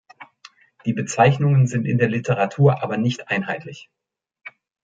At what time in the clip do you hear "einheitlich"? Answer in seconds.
3.29-3.91